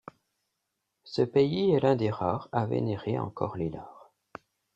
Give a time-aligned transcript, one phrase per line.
[1.03, 4.09] Ce pays est l'un des rares à vénérer encore les Lares.